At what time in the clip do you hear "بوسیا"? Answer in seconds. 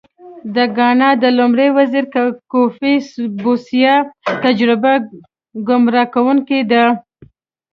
3.41-3.95